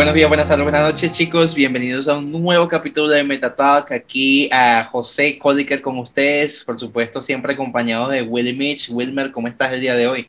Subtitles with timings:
[0.00, 1.54] Buenos días, buenas tardes, buenas noches, chicos.
[1.54, 3.92] Bienvenidos a un nuevo capítulo de MetaTalk.
[3.92, 8.88] Aquí a José Codiker con ustedes, por supuesto, siempre acompañado de Willy Mitch.
[8.88, 10.26] Wilmer, ¿cómo estás el día de hoy?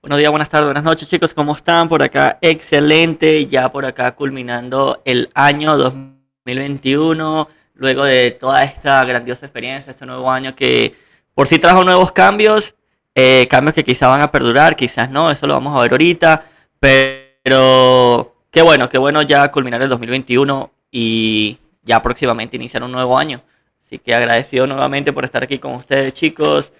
[0.00, 1.34] Buenos días, buenas tardes, buenas noches, chicos.
[1.34, 1.88] ¿Cómo están?
[1.88, 3.44] Por acá, excelente.
[3.46, 10.30] Ya por acá culminando el año 2021, luego de toda esta grandiosa experiencia, este nuevo
[10.30, 10.94] año que
[11.34, 12.76] por sí trajo nuevos cambios,
[13.16, 16.44] eh, cambios que quizás van a perdurar, quizás no, eso lo vamos a ver ahorita,
[16.78, 23.16] pero Qué bueno, qué bueno ya culminar el 2021 y ya próximamente iniciar un nuevo
[23.16, 23.44] año.
[23.86, 26.72] Así que agradecido nuevamente por estar aquí con ustedes, chicos.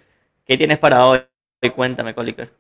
[0.44, 1.20] ¿Qué tienes para hoy?
[1.76, 2.50] Cuéntame, Coliker.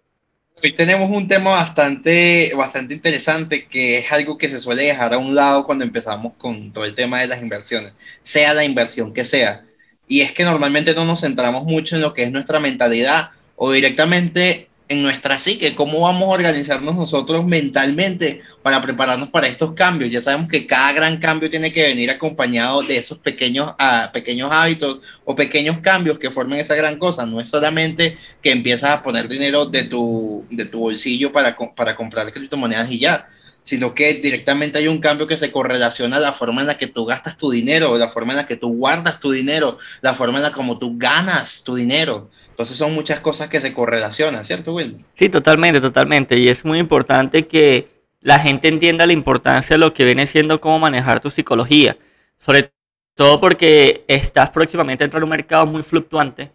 [0.62, 5.18] Hoy tenemos un tema bastante, bastante interesante que es algo que se suele dejar a
[5.18, 9.24] un lado cuando empezamos con todo el tema de las inversiones, sea la inversión que
[9.24, 9.64] sea.
[10.06, 13.72] Y es que normalmente no nos centramos mucho en lo que es nuestra mentalidad o
[13.72, 20.10] directamente en nuestra psique, cómo vamos a organizarnos nosotros mentalmente para prepararnos para estos cambios.
[20.10, 24.50] Ya sabemos que cada gran cambio tiene que venir acompañado de esos pequeños, uh, pequeños
[24.52, 27.24] hábitos o pequeños cambios que formen esa gran cosa.
[27.24, 31.94] No es solamente que empiezas a poner dinero de tu, de tu bolsillo para, para
[31.94, 33.28] comprar criptomonedas y ya
[33.62, 36.86] sino que directamente hay un cambio que se correlaciona a la forma en la que
[36.86, 40.38] tú gastas tu dinero, la forma en la que tú guardas tu dinero, la forma
[40.38, 42.30] en la como tú ganas tu dinero.
[42.48, 45.04] Entonces son muchas cosas que se correlacionan, ¿cierto, Will?
[45.12, 46.38] Sí, totalmente, totalmente.
[46.38, 47.88] Y es muy importante que
[48.20, 51.96] la gente entienda la importancia de lo que viene siendo cómo manejar tu psicología.
[52.38, 52.72] Sobre
[53.14, 56.52] todo porque estás próximamente dentro de un mercado muy fluctuante,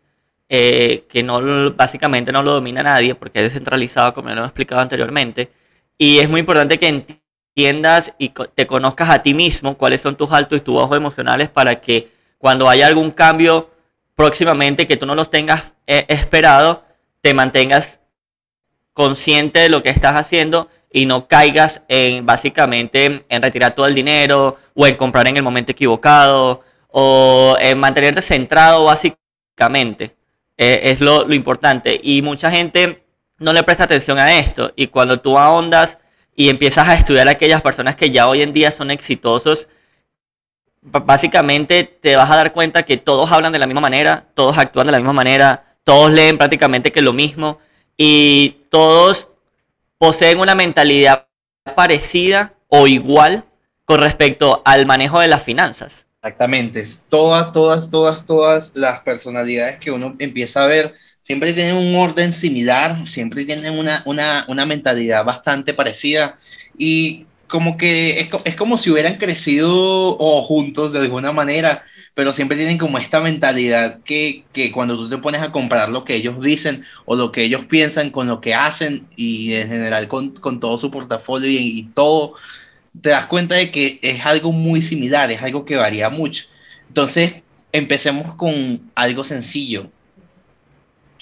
[0.50, 4.46] eh, que no básicamente no lo domina nadie porque es descentralizado, como ya lo he
[4.46, 5.50] explicado anteriormente
[5.98, 6.88] y es muy importante que
[7.56, 11.50] entiendas y te conozcas a ti mismo cuáles son tus altos y tus bajos emocionales
[11.50, 13.70] para que cuando haya algún cambio
[14.14, 16.84] próximamente que tú no los tengas eh, esperado,
[17.22, 18.00] te mantengas
[18.94, 23.96] consciente de lo que estás haciendo y no caigas en básicamente en retirar todo el
[23.96, 30.16] dinero o en comprar en el momento equivocado o en mantenerte centrado básicamente.
[30.58, 32.00] Eh, es lo, lo importante.
[32.02, 33.05] Y mucha gente
[33.38, 34.72] no le presta atención a esto.
[34.76, 36.00] Y cuando tú ahondas
[36.36, 39.68] y empiezas a estudiar a aquellas personas que ya hoy en día son exitosos,
[40.82, 44.86] básicamente te vas a dar cuenta que todos hablan de la misma manera, todos actúan
[44.86, 47.60] de la misma manera, todos leen prácticamente que lo mismo
[47.98, 49.30] y todos
[49.98, 51.28] poseen una mentalidad
[51.76, 53.46] parecida o igual
[53.86, 56.06] con respecto al manejo de las finanzas.
[56.22, 61.96] Exactamente, todas, todas, todas, todas las personalidades que uno empieza a ver siempre tienen un
[61.96, 66.38] orden similar, siempre tienen una, una, una mentalidad bastante parecida
[66.78, 69.72] y como que es, es, como si hubieran crecido
[70.20, 71.84] o juntos de alguna manera,
[72.14, 76.06] pero siempre tienen como esta mentalidad que, que, cuando tú te pones a comparar lo
[76.06, 80.08] que ellos dicen o lo que ellos piensan con lo que hacen y en general
[80.08, 82.36] con, con todo su portafolio y, y todo,
[83.02, 86.46] te das cuenta de que es algo muy similar, es algo que varía mucho.
[86.88, 87.34] Entonces,
[87.72, 89.90] empecemos con algo sencillo.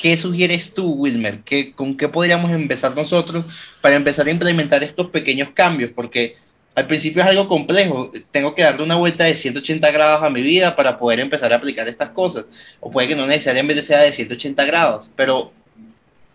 [0.03, 1.43] ¿Qué sugieres tú, Wilmer?
[1.45, 3.45] ¿Qué, ¿Con qué podríamos empezar nosotros
[3.79, 5.91] para empezar a implementar estos pequeños cambios?
[5.95, 6.35] Porque
[6.75, 8.11] al principio es algo complejo.
[8.29, 11.55] Tengo que darle una vuelta de 180 grados a mi vida para poder empezar a
[11.55, 12.43] aplicar estas cosas.
[12.81, 15.53] O puede que no necesariamente sea de 180 grados, pero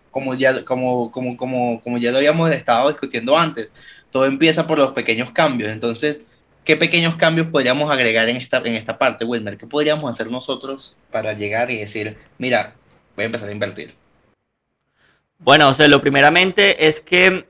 [0.09, 3.71] como ya, como, como, como, ya lo habíamos estado discutiendo antes,
[4.09, 5.71] todo empieza por los pequeños cambios.
[5.71, 6.21] Entonces,
[6.65, 9.57] ¿qué pequeños cambios podríamos agregar en esta, en esta parte, Wilmer?
[9.57, 12.73] ¿Qué podríamos hacer nosotros para llegar y decir, mira,
[13.19, 13.93] voy a empezar a invertir?
[15.39, 17.45] Bueno, o sea, lo primeramente es que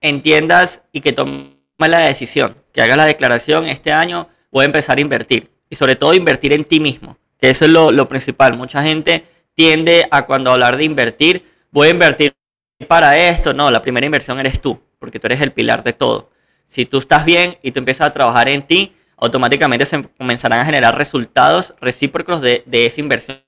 [0.00, 4.96] entiendas y que tomes la decisión, que hagas la declaración, este año voy a empezar
[4.96, 5.50] a invertir.
[5.68, 8.56] Y sobre todo invertir en ti mismo, que eso es lo, principal.
[8.56, 12.34] Mucha gente tiende a cuando hablar de invertir, voy a invertir
[12.88, 13.52] para esto.
[13.52, 16.30] No, la primera inversión eres tú, porque tú eres el pilar de todo.
[16.66, 20.64] Si tú estás bien y tú empiezas a trabajar en ti, automáticamente se comenzarán a
[20.64, 23.42] generar resultados recíprocos de, de esa inversión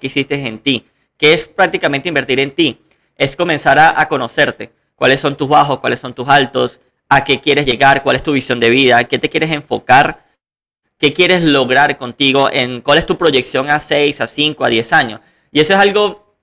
[0.00, 0.86] que hiciste en ti
[1.18, 2.80] que es prácticamente invertir en ti,
[3.16, 7.66] es comenzar a, conocerte, cuáles son tus bajos, cuáles son tus altos, a qué quieres
[7.66, 10.24] llegar, cuál es tu visión de vida, qué te quieres enfocar,
[10.96, 14.92] qué quieres lograr contigo, en cuál es tu proyección a 6, a 5, a 10
[14.92, 15.20] años.
[15.50, 16.36] Y eso es algo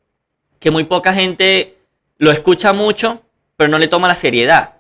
[0.60, 1.78] que muy poca gente
[2.18, 3.22] lo escucha mucho,
[3.56, 4.76] pero no le toma la seriedad.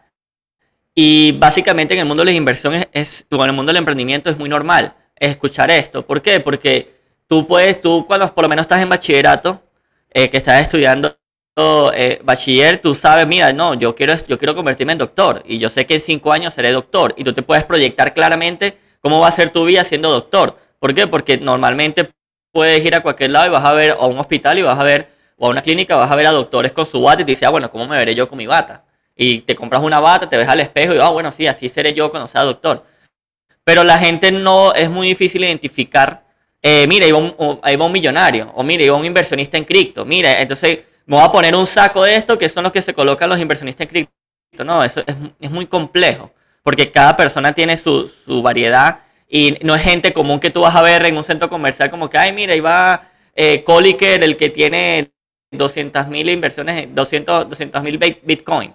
[0.94, 4.38] Y básicamente en el mundo de las inversiones, es, en el mundo del emprendimiento es
[4.38, 6.06] muy normal escuchar esto.
[6.06, 6.40] ¿Por qué?
[6.42, 6.96] Porque
[7.28, 9.62] tú puedes, tú cuando por lo menos estás en bachillerato,
[10.16, 11.14] eh, que estás estudiando
[11.94, 15.68] eh, bachiller, tú sabes, mira, no, yo quiero, yo quiero convertirme en doctor y yo
[15.68, 19.28] sé que en cinco años seré doctor y tú te puedes proyectar claramente cómo va
[19.28, 20.58] a ser tu vida siendo doctor.
[20.80, 21.06] ¿Por qué?
[21.06, 22.12] Porque normalmente
[22.54, 24.84] puedes ir a cualquier lado y vas a ver a un hospital y vas a
[24.84, 27.34] ver, o a una clínica, vas a ver a doctores con su bata y te
[27.34, 28.86] dices, ah, bueno, ¿cómo me veré yo con mi bata?
[29.18, 31.94] Y te compras una bata, te ves al espejo y, ah, bueno, sí, así seré
[31.94, 32.86] yo cuando sea doctor.
[33.66, 36.25] Pero la gente no, es muy difícil identificar,
[36.62, 40.80] eh, mira, va, un, un millonario, o mira, va un inversionista en cripto, mira, entonces
[41.06, 43.40] me voy a poner un saco de esto que son los que se colocan los
[43.40, 44.64] inversionistas en cripto.
[44.64, 45.04] No, eso
[45.40, 46.32] es, muy complejo,
[46.64, 48.10] porque cada persona tiene su,
[48.42, 51.90] variedad y no es gente común que tú vas a ver en un centro comercial
[51.90, 55.12] como que, ay, mira, ahí va eh, Coliker, el que tiene
[55.52, 58.74] 200 mil inversiones, 200 mil Bitcoin.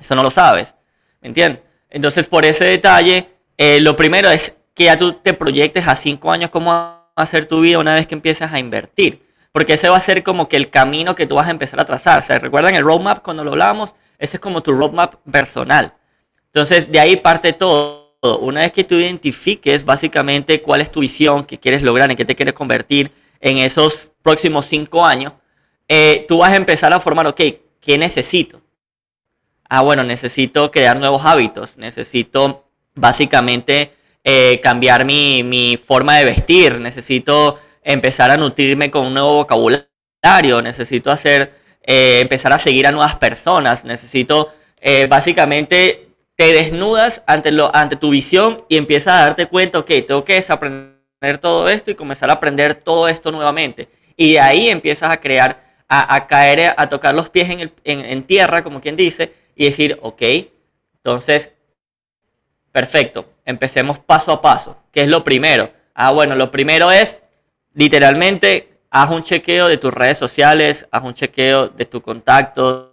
[0.00, 0.74] Eso no lo sabes,
[1.20, 1.62] ¿me entiendes?
[1.90, 6.30] Entonces, por ese detalle, eh, lo primero es que ya tú te proyectes a cinco
[6.30, 9.26] años cómo va a ser tu vida una vez que empieces a invertir.
[9.50, 11.84] Porque ese va a ser como que el camino que tú vas a empezar a
[11.84, 12.18] trazar.
[12.18, 13.94] O sea, ¿recuerdan el roadmap cuando lo hablamos?
[14.18, 15.94] Ese es como tu roadmap personal.
[16.46, 18.08] Entonces, de ahí parte todo
[18.40, 22.24] una vez que tú identifiques básicamente cuál es tu visión, qué quieres lograr, en qué
[22.24, 25.34] te quieres convertir en esos próximos cinco años,
[25.86, 27.40] eh, tú vas a empezar a formar, ok,
[27.80, 28.60] ¿qué necesito?
[29.68, 33.92] Ah, bueno, necesito crear nuevos hábitos, necesito básicamente
[34.24, 41.10] eh, cambiar mi, forma de vestir, necesito empezar a nutrirme con un nuevo vocabulario, necesito
[41.10, 44.52] hacer, eh, empezar a seguir a nuevas personas, necesito
[45.08, 50.24] básicamente te desnudas ante, lo, ante tu visión y empiezas a darte cuenta, ok, tengo
[50.24, 53.88] que desaprender todo esto y comenzar a aprender todo esto nuevamente.
[54.16, 58.62] Y de ahí empiezas a crear, a, caer, a tocar los pies en, en tierra,
[58.62, 60.22] como quien dice, y decir, ok,
[61.08, 61.52] entonces,
[62.78, 64.76] perfecto, empecemos paso a paso.
[64.92, 65.72] ¿Qué es lo primero?
[65.94, 67.16] Ah, bueno, lo primero es,
[67.74, 72.92] literalmente, haz un chequeo de tus redes sociales, haz un chequeo de tus contactos,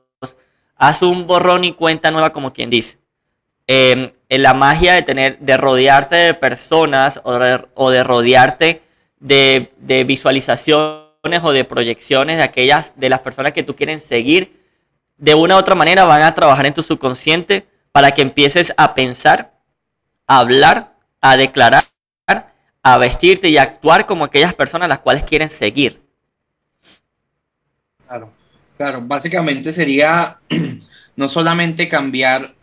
[0.76, 2.98] haz un borrón y cuenta nueva, como quien dice.
[3.68, 8.82] Em, en la magia de tener, de rodearte de personas o de, rodearte
[9.20, 14.64] de, visualizaciones o de proyecciones de aquellas, de las personas que tú quieres seguir,
[15.18, 18.96] de una u otra manera van a trabajar en tu subconsciente para que empieces a
[18.96, 19.55] pensar,
[20.28, 21.84] hablar, a declarar,
[22.84, 26.02] a vestirte y a actuar como aquellas personas las cuales quieren seguir.
[28.08, 28.32] Claro,
[28.78, 30.40] claro, básicamente sería
[31.16, 32.56] no solamente cambiar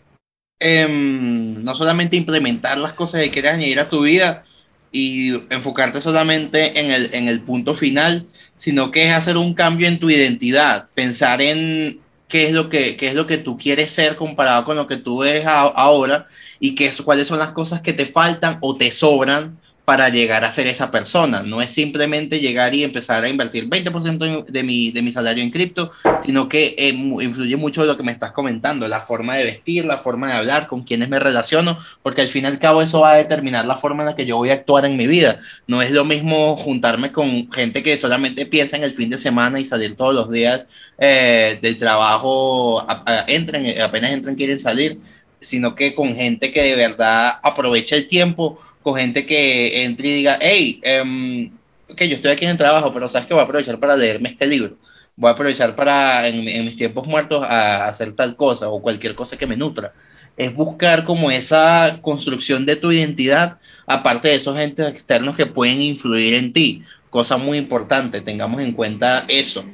[0.64, 4.44] Em, no solamente implementar las cosas que quieres añadir a tu vida
[4.92, 9.88] y enfocarte solamente en el, en el punto final, sino que es hacer un cambio
[9.88, 11.98] en tu identidad, pensar en
[12.32, 14.96] qué es lo que, qué es lo que tú quieres ser comparado con lo que
[14.96, 19.58] tú eres ahora y qué, cuáles son las cosas que te faltan o te sobran
[19.84, 21.42] para llegar a ser esa persona.
[21.42, 25.50] No es simplemente llegar y empezar a invertir 20% de mi, de mi salario en
[25.50, 25.90] cripto,
[26.20, 29.98] sino que eh, influye mucho lo que me estás comentando, la forma de vestir, la
[29.98, 33.12] forma de hablar, con quienes me relaciono, porque al fin y al cabo eso va
[33.12, 35.40] a determinar la forma en la que yo voy a actuar en mi vida.
[35.66, 39.58] No es lo mismo juntarme con gente que solamente piensa en el fin de semana
[39.58, 40.66] y salir todos los días
[40.98, 42.86] eh, del trabajo,
[43.26, 45.00] entran, apenas entran quieren salir,
[45.42, 50.14] sino que con gente que de verdad aprovecha el tiempo con gente que entre y
[50.14, 51.50] diga, hey, um,
[51.88, 54.28] ok, yo estoy aquí en el trabajo, pero sabes que voy a aprovechar para leerme
[54.28, 54.76] este libro.
[55.14, 59.36] Voy a aprovechar para, en, mis tiempos muertos, a, hacer tal cosa o cualquier cosa
[59.36, 59.92] que me nutra.
[60.36, 65.80] Es buscar como esa construcción de tu identidad, aparte de esos entes externos que pueden
[65.80, 66.82] influir en ti.
[67.10, 69.64] Cosa muy importante, tengamos en cuenta eso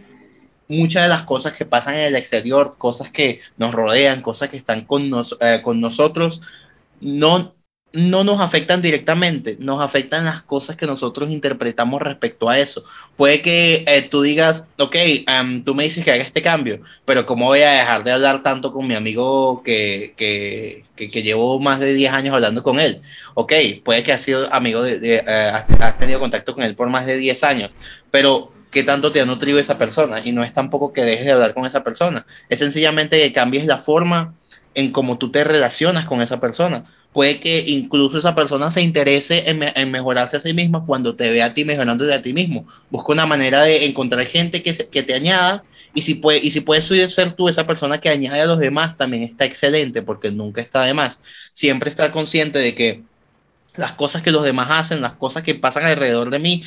[0.69, 4.57] muchas de las cosas que pasan en el exterior, cosas que nos rodean, cosas que
[4.57, 6.43] están con, nos, eh, con nosotros,
[7.01, 7.55] no
[7.93, 12.85] no nos afectan directamente, nos afectan las cosas que nosotros interpretamos respecto a eso.
[13.17, 14.97] Puede que eh, tú digas, ok,
[15.65, 18.73] tú me dices que haga este cambio, pero ¿cómo voy a dejar de hablar tanto
[18.73, 23.01] con mi amigo que, que, que, llevo más de 10 años hablando con él?
[23.35, 23.53] Ok,
[23.83, 27.17] puede que has sido amigo de, eh, has, tenido contacto con él por más de
[27.17, 27.71] 10 años,
[28.11, 30.21] pero ¿qué tanto te ha nutrido esa persona?
[30.25, 33.67] Y no es tampoco que dejes de hablar con esa persona, es sencillamente que cambies
[33.67, 34.35] la forma
[34.75, 39.45] en cómo tú te relacionas con esa persona puede que incluso esa persona se interese
[39.51, 42.67] en, mejorarse a sí misma cuando te ve a ti mejorando de a ti mismo.
[42.91, 46.61] Busca una manera de encontrar gente que, que te añada y si, puede, y si
[46.61, 50.61] puedes ser tú esa persona que añade a los demás, también está excelente porque nunca
[50.61, 51.19] está de más.
[51.53, 53.03] Siempre estar consciente de que
[53.75, 56.63] las cosas que los demás hacen, las cosas que pasan alrededor de mí,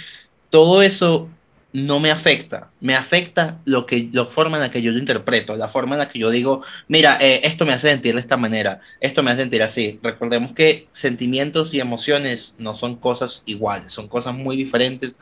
[0.50, 1.29] todo eso
[1.74, 5.56] no me afecta, me afecta lo que, la forma en la que yo lo interpreto,
[5.56, 8.38] la forma en la que yo digo, mira, eh, esto me hace sentir de esta
[8.38, 10.00] manera, esto me hace sentir así.
[10.04, 15.16] Recordemos que sentimientos y emociones no son cosas iguales, son cosas muy diferentes.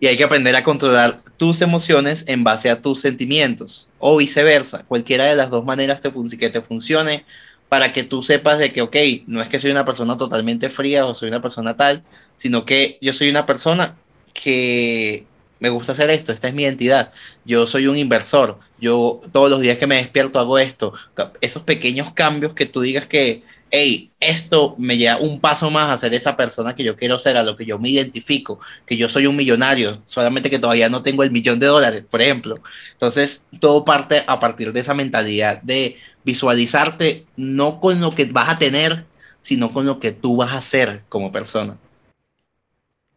[0.00, 4.84] Y hay que aprender a controlar tus emociones en base a tus sentimientos, o viceversa,
[4.84, 7.24] cualquiera de las dos maneras que te funcione
[7.68, 11.06] para que tú sepas de que, ok, no es que soy una persona totalmente fría
[11.06, 12.04] o soy una persona tal,
[12.36, 13.96] sino que yo soy una persona
[14.32, 15.26] que
[15.62, 17.12] me gusta hacer esto, esta es mi identidad,
[17.44, 20.92] yo soy un inversor, yo todos los días que me despierto hago esto,
[21.40, 25.98] esos pequeños cambios que tú digas que, hey, esto me lleva un paso más a
[25.98, 29.08] ser esa persona que yo quiero ser, a lo que yo me identifico, que yo
[29.08, 32.56] soy un millonario, solamente que todavía no tengo el millón de dólares, por ejemplo.
[32.92, 38.48] Entonces, todo parte a partir de esa mentalidad de visualizarte no con lo que vas
[38.48, 39.06] a tener,
[39.40, 41.78] sino con lo que tú vas a ser como persona.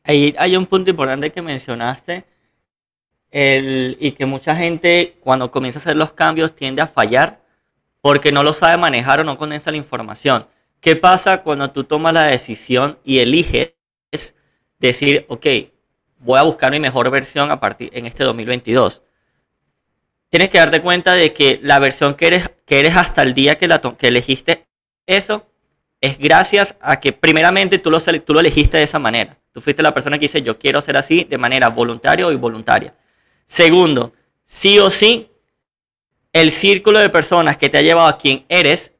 [0.06, 2.26] Ahí hay un punto importante que mencionaste
[3.32, 7.42] el, y que mucha gente cuando comienza a hacer los cambios tiende a fallar
[8.02, 10.48] porque no lo sabe manejar o no condensa la información.
[10.80, 13.74] ¿Qué pasa cuando tú tomas la decisión y eliges
[14.78, 15.46] decir, ok,
[16.20, 19.02] voy a buscar mi mejor versión a partir en este 2022?
[20.30, 23.58] Tienes que darte cuenta de que la versión que eres, que eres hasta el día
[23.58, 24.68] que, la que elegiste
[25.08, 25.48] eso
[26.00, 29.40] es gracias a que primeramente tú lo, tú lo elegiste de esa manera.
[29.56, 32.94] Tú fuiste la persona que dice, yo quiero ser así de manera voluntaria y voluntaria.
[33.46, 34.12] Segundo,
[34.44, 35.32] sí o sí,
[36.34, 38.92] el círculo de personas que te ha llevado a quien eres,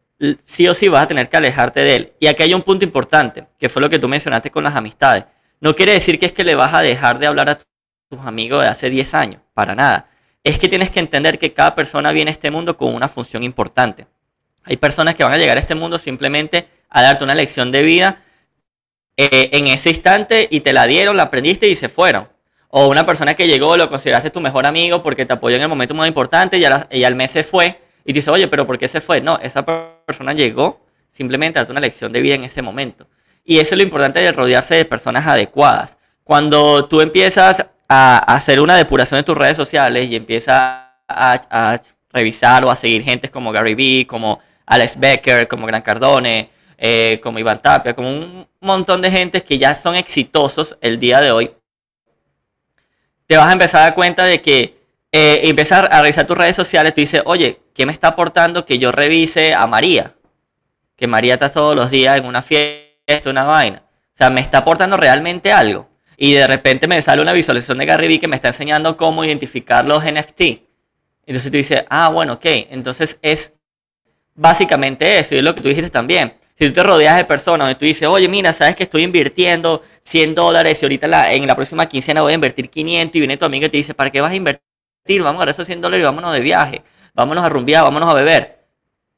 [0.46, 2.14] sí o sí vas a tener que alejarte de él.
[2.22, 5.26] Y aquí hay un punto importante, que fue lo que tú mencionaste con las amistades.
[5.60, 8.64] No quiere decir que es que le vas a dejar de hablar a tus amigos
[8.64, 10.08] de hace 10 años, para nada.
[10.42, 13.44] Es que tienes que entender que cada persona viene a este mundo con una función
[13.44, 14.08] importante.
[14.64, 17.82] Hay personas que van a llegar a este mundo simplemente a darte una lección de
[17.82, 18.22] vida
[19.18, 22.28] eh, en ese instante y te la dieron, la aprendiste y se fueron.
[22.70, 25.70] O una persona que llegó, lo consideraste tu mejor amigo porque te apoyó en el
[25.70, 28.88] momento más importante y, al mes se fue y te dice, oye, pero ¿por qué
[28.88, 29.22] se fue?
[29.22, 33.08] No, esa persona llegó simplemente a darte una lección de vida en ese momento.
[33.46, 35.98] Y eso es lo importante de rodearse de personas adecuadas.
[36.26, 41.82] Cuando tú empiezas a hacer una depuración de tus redes sociales y empiezas a, a
[42.12, 47.20] revisar o a seguir gente como Gary Vee, como Alex Becker, como Gran Cardone, eh,
[47.22, 51.32] como Iván Tapia, como un montón de gente que ya son exitosos el día de
[51.32, 51.52] hoy,
[53.28, 54.78] te vas a empezar a dar cuenta de que
[55.12, 58.92] eh, a revisar tus redes sociales, tú dices, oye, ¿qué me está aportando que yo
[58.92, 60.14] revise a María?
[60.98, 63.84] Que María está todos los días en una fiesta, una vaina.
[63.88, 65.90] O sea, me está aportando realmente algo.
[66.18, 69.24] Y de repente me sale una visualización de Gary Vee que me está enseñando cómo
[69.24, 70.42] identificar los NFT.
[71.26, 72.46] Entonces tú dices, ah, bueno, ok.
[72.70, 73.54] Entonces es
[74.34, 75.36] básicamente eso.
[75.36, 76.36] Y es lo que tú dijiste también.
[76.58, 79.82] Si tú te rodeas de personas donde tú dices, oye, mira, sabes que estoy invirtiendo
[80.04, 83.46] 100 dólares y ahorita en la próxima quincena voy a invertir 500 y viene tu
[83.46, 85.22] amigo y te dice, ¿para qué vas a invertir?
[85.22, 86.82] Vamos a dar esos 100 dólares y vámonos de viaje,
[87.14, 88.60] vámonos a rumbear, vámonos a beber.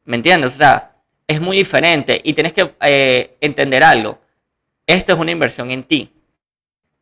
[0.06, 0.56] ¿Me entiendes?
[0.56, 0.96] O sea,
[1.28, 4.20] es muy diferente y tienes que eh, entender algo.
[4.88, 6.12] Esto es una inversión en ti.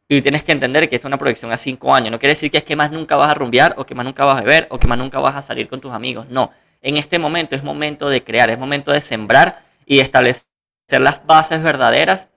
[0.09, 2.11] Y tienes que entender que es una proyección a 5 años.
[2.11, 4.25] No quiere decir que es que más nunca vas a rumbear o que más nunca
[4.25, 6.27] vas a beber o que más nunca vas a salir con tus amigos.
[6.29, 6.51] No.
[6.81, 10.45] En este momento es momento de crear, es momento de sembrar y establecer
[10.89, 12.27] las bases verdaderas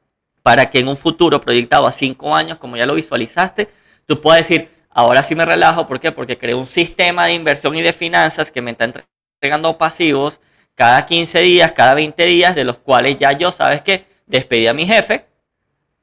[0.43, 3.69] para que en un futuro proyectado a cinco años, como ya lo visualizaste,
[4.07, 6.13] tú puedas decir, ahora sí me relajo, ¿por qué?
[6.13, 10.41] Porque creo un sistema de inversión y de finanzas que me está entregando pasivos
[10.75, 14.75] cada 15 días, cada 20 días, de los cuales ya yo, ¿sabes que Despedí a
[14.75, 15.25] mi jefe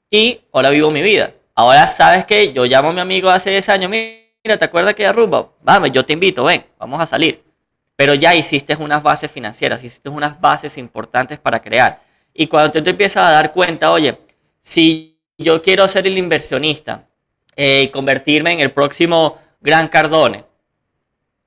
[0.10, 1.32] y ahora vivo mi vida.
[1.54, 5.04] Ahora, ¿sabes que Yo llamo a mi amigo hace 10 años, mira, ¿te acuerdas que
[5.04, 5.52] ya rumba?
[5.62, 7.45] Vamos, yo te invito, ven, vamos a salir
[7.96, 12.02] pero ya hiciste unas bases financieras, hiciste unas bases importantes para crear.
[12.34, 14.20] Y cuando tú te empiezas a dar cuenta, oye,
[14.62, 17.08] si yo quiero ser el inversionista
[17.56, 20.44] eh, y convertirme en el próximo Gran Cardone,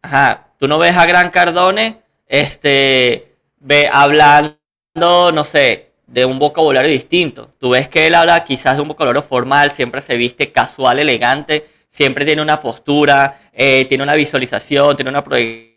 [0.02, 4.58] ajá, tú no ves a Gran Cardone este, ve, hablando,
[4.94, 7.52] no sé, de un vocabulario distinto.
[7.58, 11.66] Tú ves que él habla quizás de un vocabulario formal, siempre se viste casual, elegante,
[11.88, 15.67] siempre tiene una postura, eh, tiene una visualización, tiene una proyección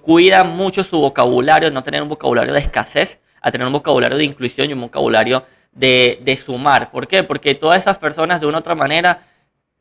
[0.00, 4.24] cuida mucho su vocabulario, no tener un vocabulario de escasez, a tener un vocabulario de
[4.24, 6.90] inclusión y un vocabulario de, sumar.
[6.90, 7.22] ¿Por qué?
[7.22, 9.20] Porque todas esas personas de una u otra manera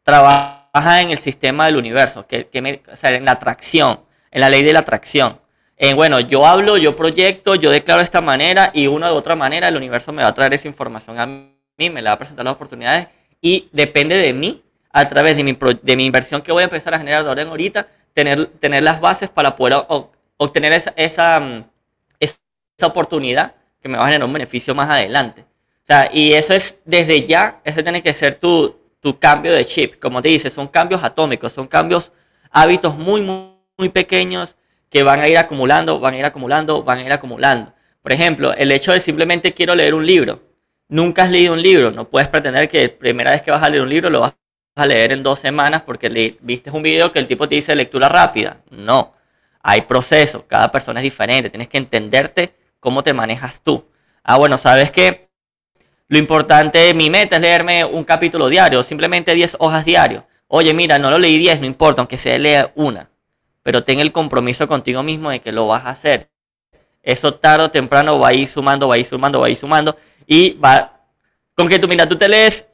[0.04, 4.80] trabajan en el sistema del universo, que, en la atracción, en la ley de la
[4.80, 5.40] atracción.
[5.78, 9.36] En, bueno, yo hablo, yo proyecto, yo declaro de esta manera y una de otra
[9.36, 12.18] manera el universo me va a traer esa información a mí, me la va a
[12.18, 13.08] presentar las oportunidades
[13.42, 14.64] y depende de mí,
[14.94, 17.88] a través de mi, de mi inversión que voy a empezar a generar de ahorita,
[18.14, 19.86] tener, tener las bases para poder
[20.38, 21.66] obtener esa, esa, mm,
[22.20, 22.38] esa,
[22.84, 25.42] oportunidad que me va a generar un beneficio más adelante.
[25.42, 29.66] O sea, y eso es desde ya, ese tiene que ser tu, tu cambio de
[29.66, 30.00] chip.
[30.00, 32.12] Como te dice, son cambios atómicos, son cambios,
[32.52, 34.56] hábitos muy, muy, muy pequeños
[34.90, 37.74] que van a ir acumulando, van a ir acumulando, van a ir acumulando.
[38.02, 40.42] Por ejemplo, el hecho de simplemente quiero leer un libro.
[40.88, 43.70] Nunca has leído un libro, no puedes pretender que la primera vez que vas a
[43.70, 44.34] leer un libro lo vas
[44.76, 47.76] a leer en dos semanas porque le, viste un video que el tipo te dice
[47.76, 48.62] lectura rápida.
[48.70, 49.14] No,
[49.62, 53.86] hay procesos, cada persona es diferente, tienes que entenderte cómo te manejas tú.
[54.24, 55.30] Ah, bueno, ¿sabes qué?
[56.08, 60.26] Lo importante, mi meta es leerme un capítulo diario, simplemente 10 hojas diario.
[60.48, 63.10] Oye, mira, no lo leí 10, no importa, aunque sea lea una,
[63.64, 66.30] pero ten el compromiso contigo mismo de que lo vas a hacer.
[67.02, 69.58] Eso tarde o temprano va a ir sumando, va a ir sumando, va a ir
[69.58, 71.02] sumando y va...
[71.56, 72.66] Con que tú, mira, tú te lees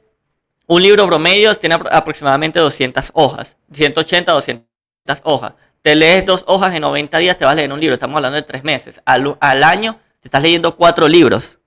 [0.70, 4.64] un libro promedio, tiene aproximadamente 200 hojas, 180, 200
[5.24, 5.54] hojas.
[5.82, 8.36] Te lees dos hojas en 90 días, te vas a leer un libro, estamos hablando
[8.36, 9.02] de tres meses.
[9.04, 11.58] Al, al año te estás leyendo cuatro libros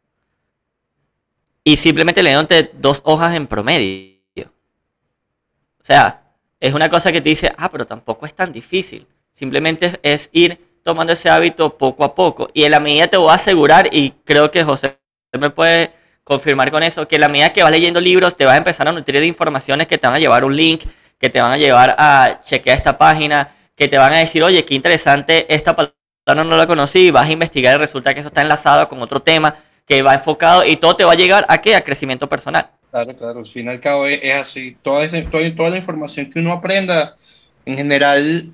[1.65, 4.13] y simplemente leyéndote dos hojas en promedio.
[4.37, 6.23] O sea,
[6.61, 9.05] es una cosa que te dice, ah, pero tampoco es tan difícil.
[9.33, 12.47] Simplemente es ir tomando ese hábito poco a poco.
[12.53, 14.97] Y en la medida te voy a asegurar, y creo que José
[15.37, 15.91] me puede
[16.23, 18.91] confirmar con eso, que la medida que vas leyendo libros te vas a empezar a
[18.91, 20.83] nutrir de informaciones que te van a llevar un link,
[21.19, 24.63] que te van a llevar a chequear esta página, que te van a decir, oye,
[24.65, 28.41] qué interesante, esta palabra no la conocí, vas a investigar y resulta que eso está
[28.41, 31.75] enlazado con otro tema que va enfocado y todo te va a llegar a qué?
[31.75, 32.69] A crecimiento personal.
[32.91, 34.77] Claro, claro, al fin y al cabo es, así.
[34.81, 35.07] Toda,
[35.55, 37.17] toda, la información que uno aprenda,
[37.65, 38.51] en general,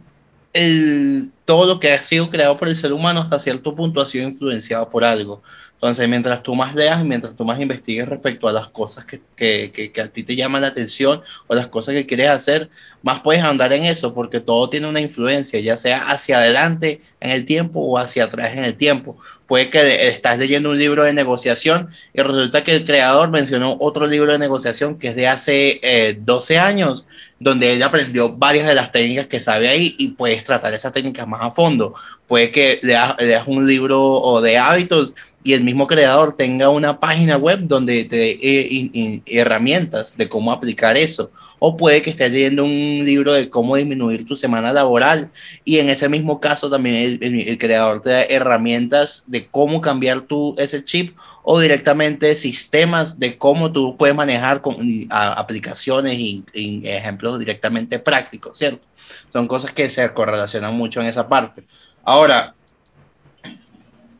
[0.54, 4.06] el, todo lo que ha sido creado por el ser humano hasta cierto punto ha
[4.06, 5.44] sido influenciado por algo.
[5.82, 9.92] Entonces, mientras tú más leas, mientras tú más investigues respecto a las cosas que, que,
[9.94, 12.70] que, a ti te llaman la atención o las cosas que quieres hacer,
[13.02, 17.32] más puedes andar en eso, porque todo tiene una influencia, ya sea hacia adelante en
[17.32, 19.18] el tiempo o hacia atrás en el tiempo.
[19.48, 24.06] Puede que estás leyendo un libro de negociación y resulta que el creador mencionó otro
[24.06, 27.08] libro de negociación que es de hace eh, 12 años,
[27.40, 31.26] donde él aprendió varias de las técnicas que sabe ahí y puedes tratar esas técnicas
[31.26, 31.94] más a fondo.
[32.28, 37.00] Puede que leas, leas un libro o de hábitos y el mismo creador tenga una
[37.00, 41.32] página web donde te dé eh, herramientas de cómo aplicar eso.
[41.60, 45.32] O puede que estés leyendo un libro de cómo disminuir tu semana laboral
[45.64, 50.56] y en ese mismo caso también el, creador te da herramientas de cómo cambiar tu,
[50.58, 54.78] ese chip o directamente sistemas de cómo tú puedes manejar con,
[55.10, 58.86] aplicaciones y, y ejemplos directamente prácticos, ¿cierto?
[59.32, 61.64] Son cosas que se correlacionan mucho en esa parte.
[62.04, 62.56] Ahora,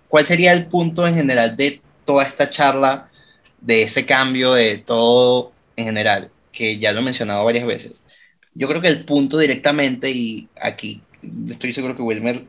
[0.10, 3.10] ¿cuál sería el punto en general de toda esta charla,
[3.62, 8.04] de ese cambio, de todo en general, que ya lo he mencionado varias veces?
[8.54, 11.02] Yo creo que el punto directamente, y aquí
[11.50, 12.46] estoy seguro que Wilmer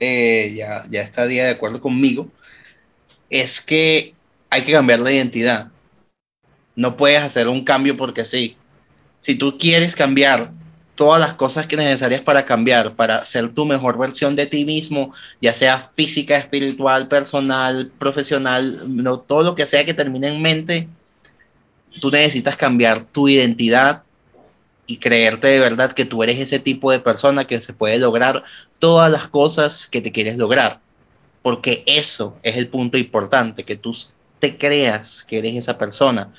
[0.00, 2.30] eh, ya, ya está de acuerdo conmigo,
[3.28, 4.14] es que
[4.48, 5.68] hay que cambiar la identidad.
[6.76, 8.56] No puedes hacer un cambio porque sí.
[9.18, 10.50] Si tú quieres cambiar
[10.94, 15.12] todas las cosas que necesarias para cambiar, para ser tu mejor versión de ti mismo,
[15.40, 20.88] ya sea física, espiritual, personal, profesional, no, todo lo que sea que termine en mente,
[22.00, 24.02] tú necesitas cambiar tu identidad
[24.86, 28.44] y creerte de verdad que tú eres ese tipo de persona que se puede lograr
[28.78, 30.80] todas las cosas que te quieres lograr.
[31.42, 33.96] Porque eso es el punto importante, que tú
[34.38, 36.30] te creas que eres esa persona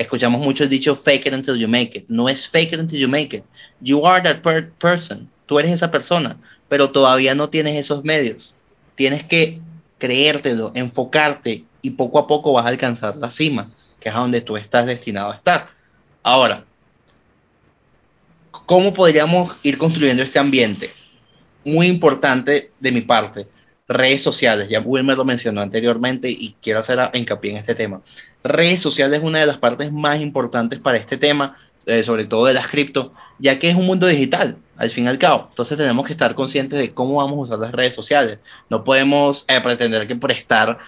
[0.00, 2.06] escuchamos mucho el dicho fake it until you make it.
[2.08, 3.44] No es fake it until you make it.
[3.80, 4.40] You are that
[4.78, 5.28] person.
[5.44, 8.54] Tú eres esa persona, pero todavía no tienes esos medios.
[8.94, 9.60] Tienes que
[9.98, 14.40] creértelo, enfocarte y poco a poco vas a alcanzar la cima, que es a donde
[14.40, 15.68] tú estás destinado a estar.
[16.22, 16.64] Ahora,
[18.50, 20.92] ¿cómo podríamos ir construyendo este ambiente?
[21.62, 23.46] Muy importante de mi parte
[23.90, 28.00] redes sociales, ya Wilmer lo mencionó anteriormente y quiero hacer hincapié en este tema.
[28.44, 32.46] Redes sociales es una de las partes más importantes para este tema, eh, sobre todo
[32.46, 35.48] de las cripto, ya que es un mundo digital, al fin y al cabo.
[35.50, 38.38] Entonces tenemos que estar conscientes de cómo vamos a usar las redes sociales.
[38.68, 40.78] No podemos eh, pretender que por estar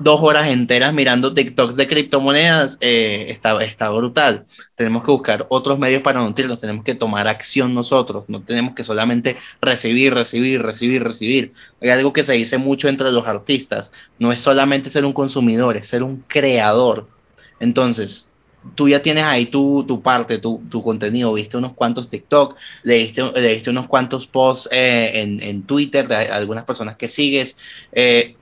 [0.00, 4.46] dos horas enteras mirando TikToks de criptomonedas, eh, está, brutal.
[4.74, 8.82] Tenemos que buscar otros medios para nutrirnos, tenemos que tomar acción nosotros, no tenemos que
[8.82, 11.52] solamente recibir, recibir, recibir, recibir.
[11.82, 15.76] Hay algo que se dice mucho entre los artistas, no es solamente ser un consumidor,
[15.76, 17.06] es ser un creador.
[17.60, 18.30] Entonces,
[18.74, 23.22] tú ya tienes ahí tu, tu parte, tu, tu, contenido, viste unos cuantos TikTok, leíste,
[23.34, 27.54] leíste unos cuantos posts eh, en, en, Twitter de algunas personas que sigues.
[27.92, 28.36] Eh,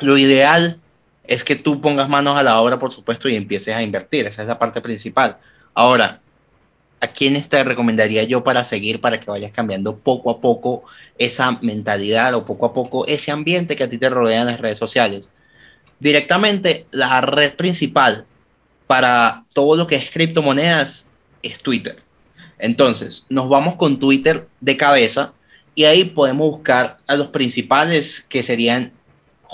[0.00, 0.80] lo ideal
[1.26, 4.26] es que tú pongas manos a la obra, por supuesto, y empieces a invertir.
[4.26, 5.38] Esa es la parte principal.
[5.74, 6.20] Ahora,
[7.00, 10.84] ¿a quiénes te recomendaría yo para seguir, para que vayas cambiando poco a poco
[11.18, 14.60] esa mentalidad o poco a poco ese ambiente que a ti te rodea en las
[14.60, 15.30] redes sociales?
[15.98, 18.26] Directamente, la red principal
[18.86, 21.06] para todo lo que es criptomonedas
[21.42, 21.96] es Twitter.
[22.58, 25.32] Entonces, nos vamos con Twitter de cabeza
[25.74, 28.92] y ahí podemos buscar a los principales que serían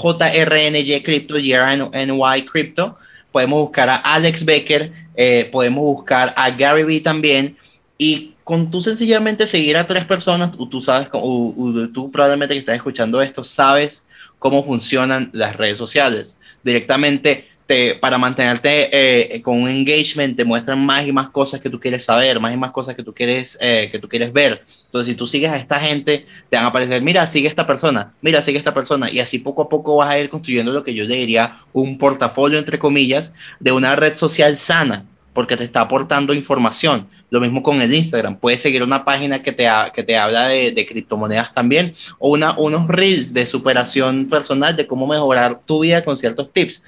[0.00, 2.98] JRNY Crypto, JRNY Crypto.
[3.32, 7.56] Podemos buscar a Alex Becker, eh, podemos buscar a Gary Vee también.
[7.98, 13.20] Y con tú sencillamente seguir a tres personas, tú, sabes, tú probablemente que estás escuchando
[13.20, 14.08] esto, sabes
[14.38, 16.34] cómo funcionan las redes sociales.
[16.64, 21.70] Directamente te, para mantenerte eh, con un engagement, te muestran más y más cosas que
[21.70, 24.64] tú quieres saber, más y más cosas que tú quieres, eh, que tú quieres ver.
[24.86, 28.12] Entonces, si tú sigues a esta gente, te van a aparecer, mira, sigue esta persona,
[28.22, 29.08] mira, sigue esta persona.
[29.08, 32.58] Y así poco a poco vas a ir construyendo lo que yo diría un portafolio,
[32.58, 37.06] entre comillas, de una red social sana porque te está aportando información.
[37.30, 38.36] Lo mismo con el Instagram.
[38.36, 42.58] Puedes seguir una página que te, que te habla de, de, criptomonedas también o una,
[42.58, 46.82] unos reels de superación personal, de cómo mejorar tu vida con ciertos tips.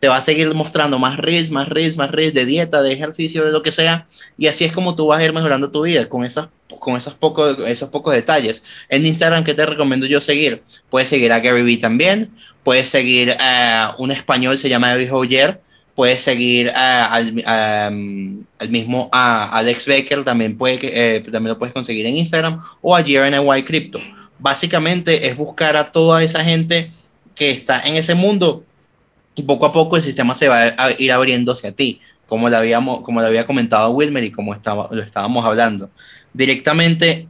[0.00, 3.44] Te va a seguir mostrando más reels, más reels, más reels de dieta, de ejercicio,
[3.44, 4.06] de lo que sea.
[4.36, 7.14] Y así es como tú vas a ir mejorando tu vida con, esas, con esos,
[7.14, 8.62] pocos, esos pocos detalles.
[8.88, 10.62] En Instagram, ¿qué te recomiendo yo seguir?
[10.88, 12.30] Puedes seguir a Gary Vee también.
[12.62, 15.60] Puedes seguir a un español, se llama Eric Hoyer
[15.98, 22.06] puedes seguir al, al, mismo a Alex Becker, también, puede, eh, también lo puedes conseguir
[22.06, 24.00] en Instagram, o a GRNY Crypto.
[24.38, 26.92] Básicamente es buscar a toda esa gente
[27.34, 28.62] que está en ese mundo
[29.38, 32.56] y poco a poco el sistema se va a ir abriendo hacia ti, como lo,
[32.56, 35.90] habíamos, como lo había comentado Wilmer y como estaba, lo estábamos hablando.
[36.32, 37.28] Directamente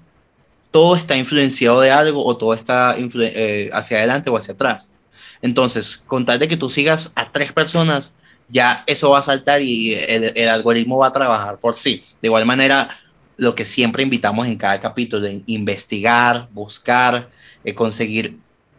[0.70, 4.92] todo está influenciado de algo o todo está eh, hacia adelante o hacia atrás.
[5.40, 8.14] Entonces, con tal de que tú sigas a tres personas,
[8.48, 12.02] ya eso va a saltar y el, algoritmo va a trabajar por sí.
[12.20, 12.90] De igual manera,
[13.36, 17.28] lo que siempre invitamos en cada capítulo, de investigar, buscar,
[17.64, 18.38] eh, conseguir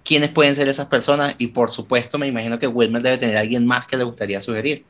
[0.10, 3.42] quiénes pueden ser esas personas y por supuesto me imagino que Wilmer debe tener a
[3.42, 4.84] alguien más que le gustaría sugerir.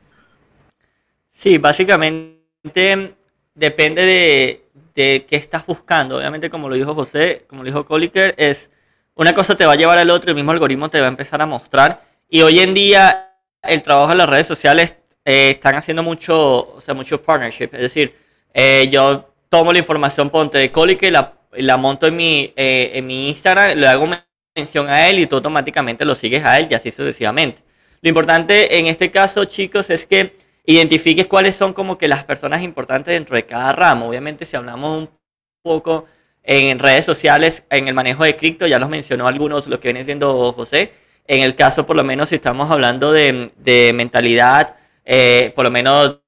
[1.30, 3.14] Sí, básicamente
[3.54, 6.16] depende de, de qué estás buscando.
[6.16, 8.70] Obviamente, como lo dijo José, como lo dijo Coliker, es
[9.14, 11.42] una cosa te va a llevar al otro, el mismo algoritmo te va a empezar
[11.42, 12.02] a mostrar.
[12.30, 16.80] Y hoy en día el trabajo en las redes sociales eh, están haciendo mucho, o
[16.80, 17.68] sea, mucho partnership.
[17.74, 18.14] Es decir,
[18.54, 23.06] eh, yo tomo la información ponte de Colique, la, la monto en mi, eh, en
[23.06, 24.04] mi Instagram, le hago
[24.54, 27.62] mención a él y tú automáticamente lo sigues a él y así sucesivamente.
[28.02, 32.62] Lo importante en este caso, chicos, es que identifiques cuáles son como que las personas
[32.62, 34.08] importantes dentro de cada ramo.
[34.08, 35.10] Obviamente, si hablamos un
[35.62, 36.06] poco
[36.42, 40.04] en redes sociales, en el manejo de cripto, ya los mencionó algunos, lo que viene
[40.04, 40.92] siendo José
[41.30, 46.18] en el caso, por lo menos, si estamos hablando de, mentalidad, eh, por lo menos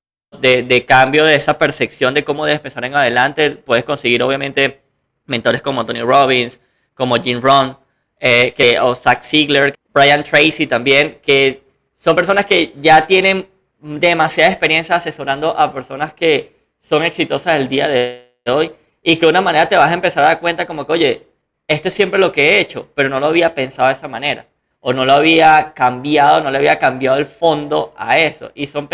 [0.40, 4.80] de, cambio de esa percepción de cómo debes pensar en adelante, puedes conseguir, obviamente,
[5.26, 6.60] mentores como Tony Robbins,
[6.94, 7.76] como Jim Rohn,
[8.24, 11.64] eh, que, o Zach Ziegler, Brian Tracy también, que
[11.96, 13.48] son personas que ya tienen
[13.80, 18.70] demasiada experiencia asesorando a personas que son exitosas el día de hoy
[19.02, 21.26] y que de una manera te vas a empezar a dar cuenta como que, oye,
[21.66, 24.46] esto es siempre lo que he hecho, pero no lo había pensado de esa manera
[24.78, 28.52] o no lo había cambiado, no le había cambiado el fondo a eso.
[28.54, 28.88] Y son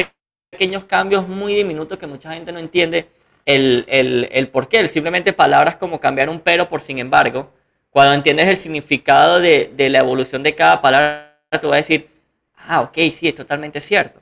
[0.50, 3.08] pequeños cambios muy diminutos que mucha gente no entiende
[3.44, 4.88] el, el, el por qué.
[4.88, 7.50] Simplemente palabras como cambiar un pero por sin embargo.
[7.90, 12.09] Cuando entiendes el significado de, de la evolución de cada palabra, te vas a decir,
[12.57, 14.20] ah, ok, sí, es totalmente cierto.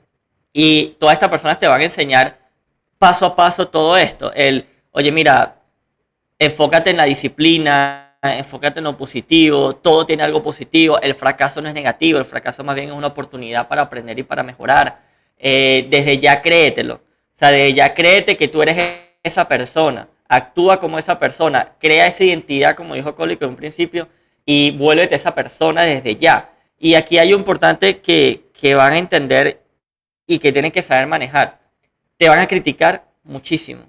[0.53, 2.39] Y todas estas personas te van a enseñar
[2.97, 4.31] paso a paso todo esto.
[4.33, 5.57] El, oye, mira,
[6.39, 11.67] enfócate en la disciplina, enfócate en lo positivo, todo tiene algo positivo, el fracaso no
[11.67, 14.99] es negativo, el fracaso más bien es una oportunidad para aprender y para mejorar.
[15.37, 18.77] Eh, desde ya créetelo, o sea, desde ya créete que tú eres
[19.21, 24.07] esa persona, actúa como esa persona, crea esa identidad, como dijo Colico en un principio,
[24.45, 26.53] y vuélvete esa persona desde ya.
[26.79, 29.61] Y aquí hay un importante que, que van a entender
[30.25, 31.59] y que tienen que saber manejar.
[32.17, 33.83] Te van a criticar muchísimo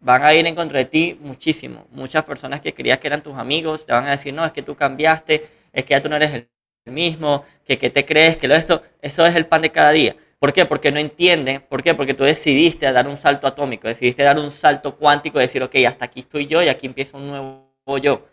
[0.00, 1.86] van a ir en contra de ti muchísimo.
[1.92, 4.62] Muchas personas que creías que eran tus amigos te van a decir, no, es que
[4.62, 6.48] tú cambiaste, es que ya tú no eres el
[6.86, 10.16] mismo, que, que te crees, que lo esto, eso es el pan de cada día.
[10.40, 10.64] ¿Por qué?
[10.64, 11.60] Porque no entienden.
[11.68, 11.94] ¿Por qué?
[11.94, 16.06] Porque tú decidiste dar un salto atómico, decidiste dar un salto cuántico, decir, ok, hasta
[16.06, 18.26] aquí estoy yo y aquí empieza un nuevo yo.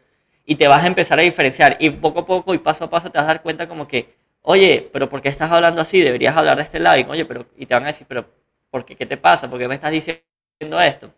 [0.45, 1.75] Y te vas a empezar a diferenciar.
[1.79, 4.15] Y poco a poco y paso a paso te vas a dar cuenta como que,
[4.41, 5.99] oye, pero ¿por qué estás hablando así?
[5.99, 6.97] Deberías hablar de este lado.
[6.97, 8.25] Y, oye, pero, y te van a decir, pero
[8.71, 8.95] ¿por qué?
[8.95, 9.49] ¿Qué te pasa?
[9.49, 11.13] ¿Por qué me estás diciendo esto?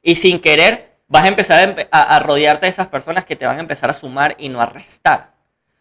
[0.00, 3.60] Y sin querer vas a empezar a, rodearte de esas personas que te van a
[3.60, 5.34] empezar a sumar y no a restar.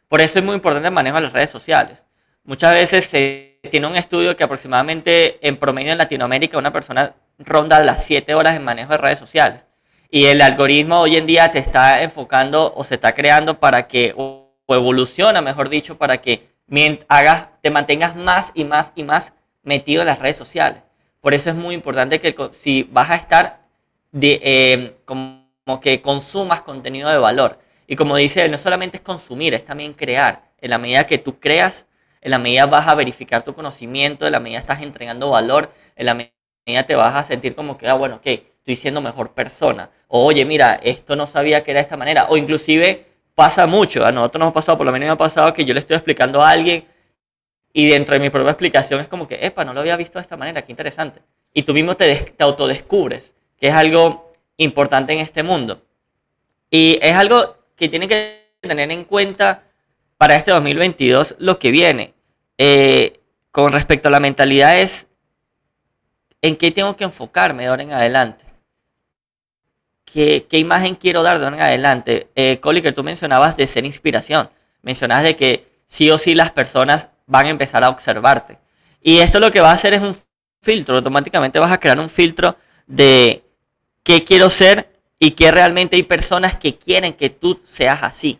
[0.07, 2.05] Por eso es muy importante el manejo de las redes sociales.
[2.43, 7.79] Muchas veces se tiene un estudio que aproximadamente en promedio en Latinoamérica una persona ronda
[7.83, 9.65] las 7 horas en manejo de redes sociales.
[10.09, 14.13] Y el algoritmo hoy en día te está enfocando o se está creando para que,
[14.15, 16.49] o, evoluciona, mejor dicho, para que
[17.07, 20.81] hagas, te mantengas más y más y más metido en las redes sociales.
[21.21, 23.61] Por eso es muy importante que si vas a estar
[24.11, 27.59] de, em, como que consumas contenido de valor.
[27.87, 30.43] Y como dice no solamente es consumir, es también crear.
[30.59, 31.85] En la medida que tú creas,
[32.27, 36.05] en la medida vas a verificar tu conocimiento, en la medida estás entregando valor, en
[36.05, 39.89] la medida te vas a sentir como que, ah, bueno, ok, estoy siendo mejor persona.
[40.09, 42.25] O, oye, mira, esto no sabía que era de esta manera.
[42.27, 45.53] O inclusive pasa mucho, a nosotros nos ha pasado, por lo menos me ha pasado
[45.53, 46.85] que yo le estoy explicando a alguien
[47.71, 50.23] y dentro de mi propia explicación es como que, epa, no lo había visto de
[50.23, 51.21] esta manera, qué interesante.
[51.53, 55.81] Y tú mismo te, te autodescubres, que es algo importante en este mundo.
[56.69, 59.63] Y es algo que tiene que tener en cuenta
[60.17, 62.16] para este 2022 lo que viene.
[62.57, 63.19] Eh,
[63.51, 65.07] con respecto a la mentalidad es
[66.41, 68.45] en qué tengo que enfocarme de ahora en adelante.
[70.05, 72.29] ¿Qué, imagen quiero dar de ahora en adelante?
[72.35, 74.49] Eh, que tú mencionabas de ser inspiración.
[74.81, 78.57] Mencionabas de que sí o sí las personas van a empezar a observarte.
[79.01, 80.15] Y esto lo que va a hacer es un
[80.61, 80.97] filtro.
[80.97, 83.43] Automáticamente vas a crear un filtro de
[84.03, 84.89] qué quiero ser
[85.19, 88.39] y que realmente hay personas que quieren que tú seas así.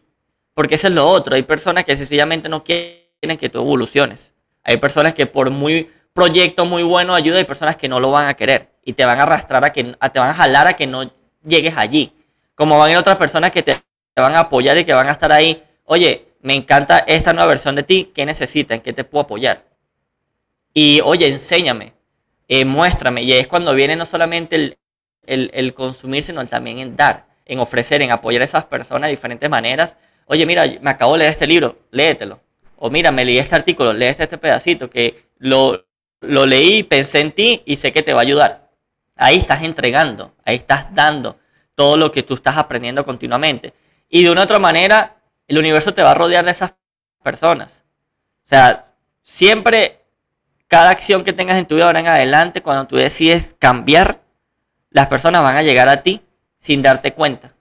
[0.54, 1.36] Porque eso es lo otro.
[1.36, 4.32] Hay personas que sencillamente no quieren que tú evoluciones.
[4.64, 8.28] Hay personas que por muy proyecto muy bueno ayuda, hay personas que no lo van
[8.28, 10.88] a querer y te van a arrastrar a que te van a jalar a que
[10.88, 11.12] no
[11.44, 12.14] llegues allí.
[12.56, 13.82] Como van a otras personas que te,
[14.16, 15.64] van a apoyar y que van a estar ahí.
[15.86, 18.12] Oye, me encanta esta nueva versión de ti.
[18.14, 18.76] ¿Qué necesitas?
[18.76, 19.66] ¿En qué te puedo apoyar?
[20.74, 21.94] Y oye, enséñame,
[22.48, 23.24] eh, muéstrame.
[23.24, 24.78] Y es cuando viene no solamente el,
[25.54, 29.50] el consumir, sino también en dar, en ofrecer, en apoyar a esas personas de diferentes
[29.50, 32.40] maneras oye, mira, me acabo de leer este libro, léetelo.
[32.78, 35.86] O mira, me leí este artículo, lee este pedacito que lo,
[36.22, 38.70] lo leí, pensé en ti y sé que te va a ayudar.
[39.16, 41.38] Ahí estás entregando, ahí estás dando
[41.76, 43.74] todo lo que tú estás aprendiendo continuamente.
[44.10, 46.74] Y de una u otra manera, el universo te va a rodear de esas
[47.24, 47.84] personas.
[48.46, 50.02] O sea, siempre,
[50.68, 54.22] cada acción que tengas en tu vida ahora en adelante, cuando tú decides cambiar,
[54.90, 56.22] las personas van a llegar a ti
[56.58, 57.54] sin darte cuenta.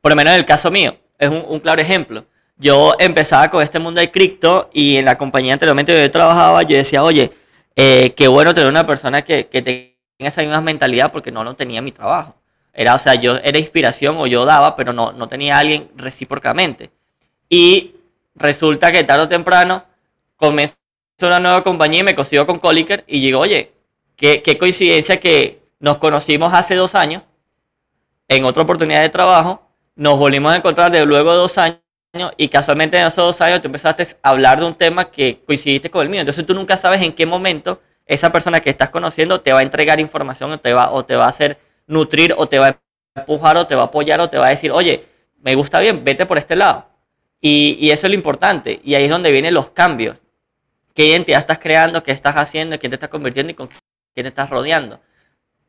[0.00, 2.26] Por lo menos en el caso mío, es un, claro ejemplo.
[2.56, 6.62] Yo empezaba con este mundo de cripto y en la compañía anteriormente donde yo trabajaba,
[6.62, 7.32] yo decía, oye,
[7.76, 11.54] eh, qué bueno tener una persona que, que tenga esa misma mentalidad porque no lo
[11.54, 12.34] tenía en mi trabajo.
[12.72, 15.90] Era, o sea, yo era inspiración o yo daba, pero no, no tenía a alguien
[15.96, 16.90] recíprocamente.
[17.48, 17.96] Y
[18.34, 19.84] resulta que tarde o temprano
[20.36, 20.76] comencé
[21.22, 23.72] una nueva compañía y me consigo con Coliker y digo, oye,
[24.16, 27.22] qué, qué coincidencia que nos conocimos hace dos años
[28.28, 29.62] en otra oportunidad de trabajo
[29.94, 31.80] nos volvimos a encontrar de luego de dos años
[32.36, 35.90] y casualmente en esos dos años tú empezaste a hablar de un tema que coincidiste
[35.90, 36.20] con el mío.
[36.20, 39.62] Entonces tú nunca sabes en qué momento esa persona que estás conociendo te va a
[39.62, 43.20] entregar información o te va, o te va a hacer nutrir o te va a
[43.20, 45.04] empujar o te va a apoyar o te va a decir, oye,
[45.40, 46.86] me gusta bien, vete por este lado.
[47.40, 48.80] Y, eso es lo importante.
[48.82, 50.18] Y ahí es donde vienen los cambios.
[50.94, 52.02] ¿Qué identidad estás creando?
[52.02, 52.78] ¿Qué estás haciendo?
[52.78, 53.52] ¿Quién te estás convirtiendo?
[53.52, 54.98] ¿Y con quién te estás rodeando?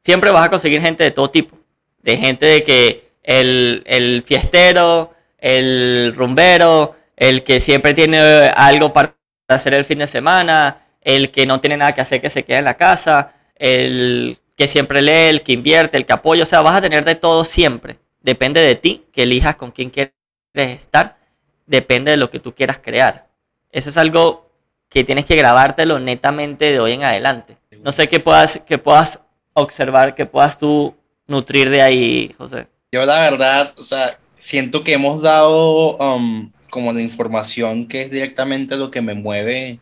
[0.03, 1.57] Siempre vas a conseguir gente de todo tipo.
[2.01, 8.19] De gente de que el, fiestero, el rumbero, el que siempre tiene
[8.56, 9.15] algo para
[9.47, 12.60] hacer el fin de semana, el que no tiene nada que hacer que se queda
[12.60, 16.62] en la casa, el que siempre lee, el que invierte, el que apoya, o sea,
[16.62, 18.00] vas a tener de todo siempre.
[18.21, 20.13] Depende de ti que elijas con quién quieres
[20.56, 21.17] estar,
[21.65, 23.28] depende de lo que tú quieras crear.
[23.71, 24.52] Eso es algo
[24.89, 27.58] que tienes que grabártelo netamente de hoy en adelante.
[27.82, 29.19] No sé qué puedas, que puedas
[29.54, 30.95] observar, que puedas tú
[31.28, 32.67] nutrir de ahí, José.
[32.91, 38.12] Yo la verdad, o sea, siento que hemos dado um, como la información que es
[38.12, 39.80] directamente lo que me mueve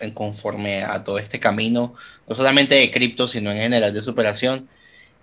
[0.00, 1.94] en conforme a todo este camino,
[2.28, 4.68] no solamente de cripto, sino en general de superación.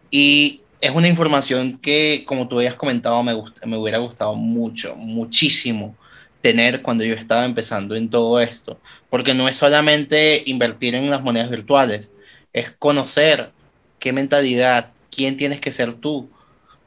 [0.09, 3.33] Y es una información que, como tú habías comentado, me,
[3.65, 5.95] me hubiera gustado mucho, muchísimo
[6.41, 11.21] tener cuando yo estaba empezando en todo esto, porque no es solamente invertir en las
[11.21, 12.11] monedas virtuales,
[12.51, 13.51] es conocer
[13.99, 16.29] qué mentalidad, quién tienes que ser tú,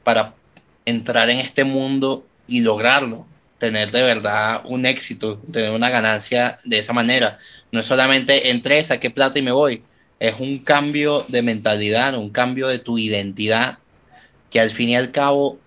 [0.03, 0.34] para
[0.85, 3.25] entrar en este mundo y lograrlo,
[3.57, 7.37] tener de verdad un éxito, tener una ganancia de esa manera.
[7.71, 9.83] No es solamente entré, saqué plata y me voy,
[10.19, 13.79] es un cambio de mentalidad, un cambio de tu identidad
[14.49, 15.59] que al fin y al cabo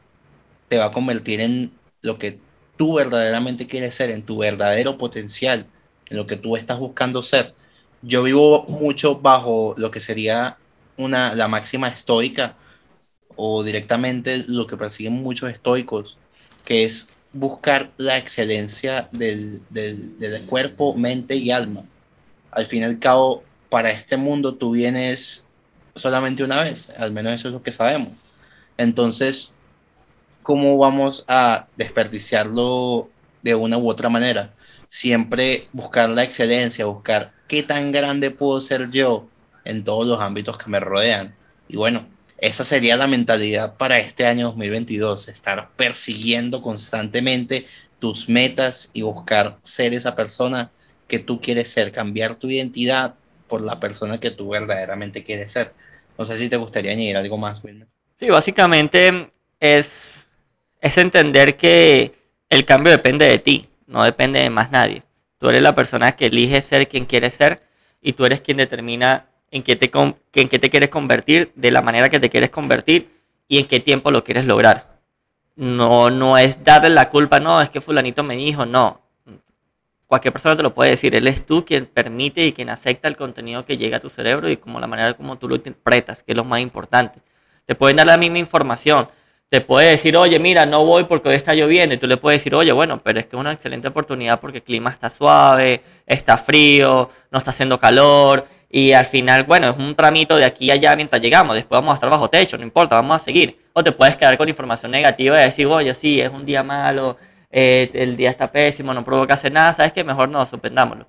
[0.69, 2.39] te va a convertir en lo que
[2.77, 5.67] tú verdaderamente quieres ser, en tu verdadero potencial,
[6.09, 7.55] en lo que tú estás buscando ser.
[8.03, 10.57] Yo vivo mucho bajo lo que sería
[10.97, 12.57] una, la máxima estoica,
[13.41, 16.19] o directamente lo que persiguen muchos estoicos,
[16.65, 21.85] que es buscar la excelencia del, del, cuerpo, mente y alma.
[22.51, 25.47] Al fin y al cabo, para este mundo tú vienes
[25.95, 28.13] solamente una vez, al menos eso es lo que sabemos.
[28.77, 29.55] Entonces,
[30.43, 33.09] ¿cómo vamos a desperdiciarlo
[33.43, 34.53] de una u otra manera?
[34.89, 39.29] Siempre buscar la excelencia, buscar qué tan grande puedo ser yo
[39.65, 41.37] en todos los ámbitos que me rodean.
[41.69, 47.67] Y bueno, esa sería la mentalidad para este año 2022, estar persiguiendo constantemente
[47.99, 50.71] tus metas y buscar ser esa persona
[51.09, 53.15] que tú quieres ser, cambiar tu identidad
[53.49, 55.73] por la persona que tú verdaderamente quieres ser.
[56.17, 57.89] No sé si te gustaría añadir algo más, Wilmer.
[58.19, 60.29] Sí, básicamente es,
[60.81, 62.13] es entender que
[62.51, 65.03] el cambio depende de ti, no depende de más nadie.
[65.39, 67.63] Tú eres la persona que elige ser quien quieres ser
[68.01, 71.83] y tú eres quien determina en qué te, en qué te quieres convertir, de la
[71.83, 73.11] manera que te quieres convertir
[73.49, 74.99] y en qué tiempo lo quieres lograr.
[75.57, 79.01] No, no es darle la culpa, no, es que fulanito me dijo, no.
[80.07, 83.17] Cualquier persona te lo puede decir, él es tú quien permite y quien acepta el
[83.17, 86.33] contenido que llega a tu cerebro y como la manera como tú lo interpretas, que
[86.33, 87.21] es lo más importante.
[87.67, 89.09] Te pueden dar la misma información,
[89.51, 91.95] te puede decir, oye, mira, no voy porque hoy está lloviendo.
[91.95, 94.59] Y tú le puedes decir, oye, bueno, pero es que es una excelente oportunidad porque
[94.59, 98.47] el clima está suave, está frío, no está haciendo calor.
[98.71, 101.55] Y al final, bueno, es un tramito de aquí a allá mientras llegamos.
[101.55, 103.59] Después vamos a estar bajo techo, no importa, vamos a seguir.
[103.73, 107.17] O te puedes quedar con información negativa y decir, oye, sí, es un día malo,
[107.51, 109.73] eh, el día está pésimo, no provoca hacer nada.
[109.73, 110.05] ¿Sabes qué?
[110.05, 111.09] Mejor no, suspendámoslo.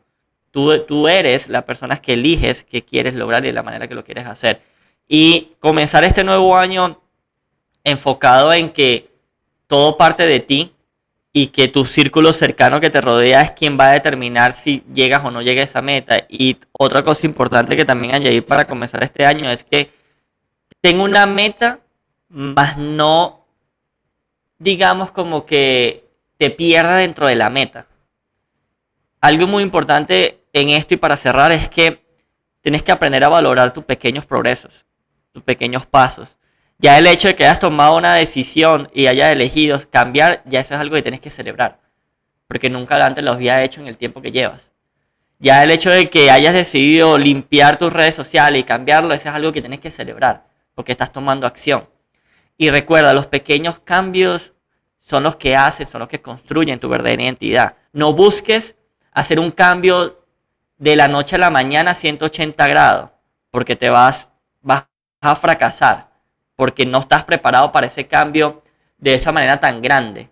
[0.51, 3.95] Tú, tú eres la persona que eliges qué quieres lograr y de la manera que
[3.95, 4.61] lo quieres hacer.
[5.07, 7.01] Y comenzar este nuevo año
[7.83, 9.09] enfocado en que
[9.67, 10.73] todo parte de ti
[11.31, 15.23] y que tu círculo cercano que te rodea es quien va a determinar si llegas
[15.23, 16.25] o no llegas a esa meta.
[16.27, 19.91] Y otra cosa importante que también añadir para comenzar este año es que
[20.81, 21.81] tengo una meta,
[22.29, 23.45] más no,
[24.57, 27.85] digamos, como que te pierda dentro de la meta.
[29.21, 32.03] Algo muy importante en esto y para cerrar es que
[32.61, 34.85] tienes que aprender a valorar tus pequeños progresos,
[35.31, 36.38] tus pequeños pasos.
[36.81, 40.75] Ya el hecho de que hayas tomado una decisión y hayas elegido cambiar, ya eso
[40.75, 41.81] es algo que tienes que celebrar.
[42.47, 44.71] Porque nunca antes lo había hecho en el tiempo que llevas.
[45.39, 49.35] Ya el hecho de que hayas decidido limpiar tus redes sociales y cambiarlo, eso es
[49.35, 50.45] algo que tienes que celebrar.
[50.73, 51.89] Porque estás tomando acción.
[52.55, 54.53] Y recuerda, los pequeños cambios
[55.01, 57.75] son los que hacen, son los que construyen tu verdadera identidad.
[57.91, 58.75] No busques
[59.11, 60.25] hacer un cambio
[60.77, 63.09] de la noche a la mañana a 180 grados,
[63.51, 64.29] porque te vas,
[64.61, 64.87] vas
[65.19, 66.08] a fracasar
[66.59, 68.61] porque no estás preparado para ese cambio
[68.97, 70.29] de esa manera tan grande.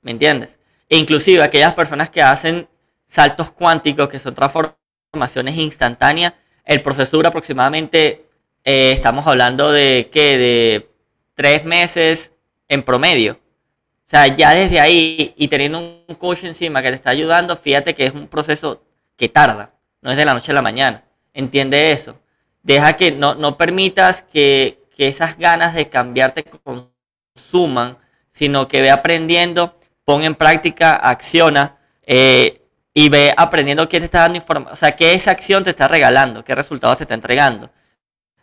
[0.00, 0.58] ¿Me entiendes?
[0.88, 2.66] E inclusive aquellas personas que hacen
[3.04, 6.32] saltos cuánticos, que son transformaciones instantáneas,
[6.64, 8.24] el proceso dura aproximadamente,
[8.64, 10.88] eh, estamos hablando de de
[11.34, 12.32] tres meses
[12.66, 13.34] en promedio.
[13.34, 15.78] O sea, ya desde ahí y teniendo
[16.08, 18.82] un coach encima que te está ayudando, fíjate que es un proceso
[19.14, 21.04] que tarda, no es de la noche a la mañana.
[21.34, 22.18] Entiende eso.
[22.62, 27.98] Deja que no, no permitas que, que esas ganas de cambiarte consuman,
[28.30, 34.20] sino que ve aprendiendo, pon en práctica, acciona eh, y ve aprendiendo qué te está
[34.20, 37.70] dando información, o sea, qué esa acción te está regalando, qué resultados te está entregando.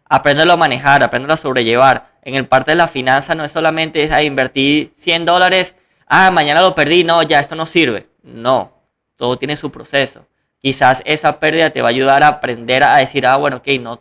[0.05, 2.11] Apréndelo a manejar, apréndelo a sobrellevar.
[2.21, 5.75] En el parte de la finanza no es solamente es, invertir 100 dólares,
[6.07, 8.09] ah, mañana lo perdí, no, ya esto no sirve.
[8.23, 8.73] No,
[9.15, 10.27] todo tiene su proceso.
[10.59, 13.97] Quizás esa pérdida te va a ayudar a aprender a decir, ah, bueno, ok, no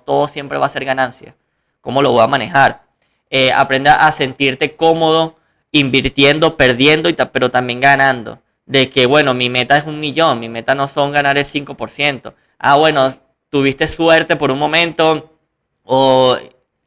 [0.00, 1.36] todo siempre va a ser ganancia
[1.84, 2.82] cómo lo voy a manejar.
[3.30, 5.36] Eh, aprenda a sentirte cómodo
[5.70, 8.40] invirtiendo, perdiendo, y pero también ganando.
[8.66, 12.34] De que, bueno, mi meta es un millón, mi meta no son ganar el 5%.
[12.58, 13.12] Ah, bueno,
[13.50, 15.30] tuviste suerte por un momento
[15.82, 16.38] o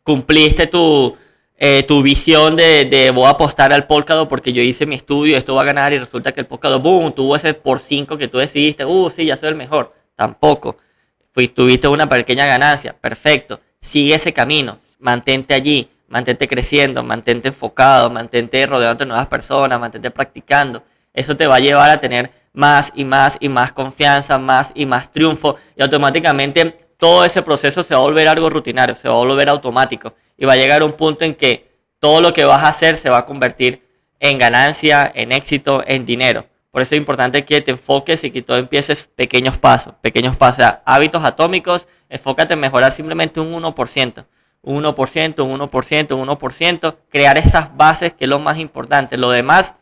[0.01, 1.15] cumpliste tu,
[1.57, 5.37] eh, tu visión de, de, voy a apostar al Polkadot porque yo hice mi estudio,
[5.37, 8.27] esto va a ganar y resulta que el Polkadot, boom, tuvo ese por 5 que
[8.27, 9.93] tú decidiste, uh, sí, ya soy el mejor.
[10.15, 10.77] Tampoco.
[11.33, 13.59] Fuiste, tuviste una pequeña ganancia, perfecto.
[13.79, 20.11] Sigue ese camino mantente allí, mantente creciendo, mantente enfocado, mantente rodeándote de nuevas personas, mantente
[20.11, 20.83] practicando.
[21.13, 24.85] Eso te va a llevar a tener más y más y más confianza, más y
[24.85, 29.13] más triunfo y automáticamente todo ese proceso se va a volver algo rutinario, se va
[29.13, 32.45] a volver automático y va a llegar a un punto en que todo lo que
[32.45, 33.83] vas a hacer se va a convertir
[34.19, 36.45] en ganancia, en éxito, en dinero.
[36.77, 40.63] Por eso es importante que te enfoques y que todo empieces pequeños pasos, pequeños pasos,
[40.85, 44.25] hábitos atómicos, enfócate en mejorar simplemente un 1%
[44.61, 49.17] un 1%, un 1%, un 1%, crear esas bases que es lo más importante.
[49.17, 49.73] Lo demás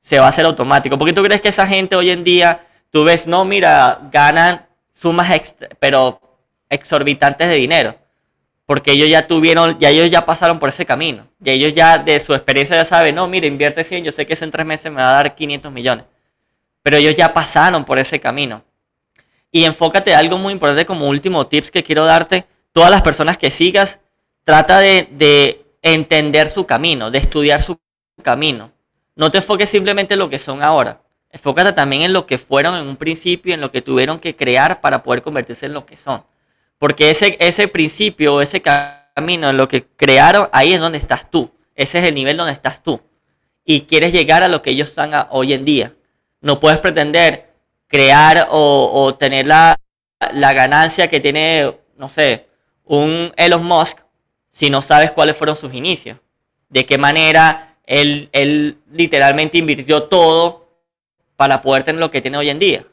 [0.00, 0.96] se va a hacer automático.
[0.96, 2.60] Porque tú crees que esa gente hoy en día,
[2.92, 6.20] tú ves, no, mira, ganan sumas pero
[6.70, 7.96] exorbitantes de dinero.
[8.64, 11.26] Porque ellos ya tuvieron, ya ellos ya pasaron por ese camino.
[11.42, 14.34] Y ellos ya de su experiencia ya saben, no, mira, invierte 100, yo sé que
[14.34, 16.04] eso en tres meses me va a dar 500 millones.
[16.82, 18.64] Pero ellos ya pasaron por ese camino.
[19.50, 22.46] Y enfócate en algo muy importante como último tips que quiero darte.
[22.72, 24.00] Todas las personas que sigas,
[24.48, 27.78] Trata de, entender su camino, de estudiar su
[28.22, 28.72] camino.
[29.14, 31.02] No te enfoques simplemente en lo que son ahora.
[31.28, 34.80] Enfócate también en lo que fueron en un principio, en lo que tuvieron que crear
[34.80, 36.24] para poder convertirse en lo que son.
[36.78, 41.50] Porque ese, ese principio, ese camino, en lo que crearon, ahí es donde estás tú.
[41.74, 43.02] Ese es el nivel donde estás tú.
[43.66, 45.94] Y quieres llegar a lo que ellos están hoy en día.
[46.40, 47.48] No puedes pretender
[47.88, 49.76] crear o, tener la,
[50.20, 52.46] ganancia que tiene, no sé,
[52.84, 54.00] un Elon Musk
[54.50, 56.18] si no sabes cuáles fueron sus inicios.
[56.68, 60.68] De qué manera él, literalmente invirtió todo
[61.36, 62.84] para poder tener lo que tiene hoy en día.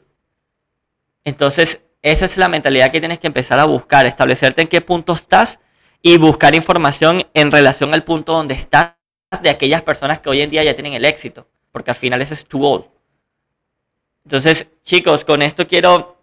[1.24, 5.12] Entonces, esa es la mentalidad que tienes que empezar a buscar, establecerte en qué punto
[5.12, 5.58] estás
[6.00, 8.94] y buscar información en relación al punto donde estás
[9.42, 12.44] de aquellas personas que hoy en día ya tienen el éxito, porque al final es
[12.46, 12.88] tu goal.
[14.26, 16.16] Entonces, chicos, con esto quiero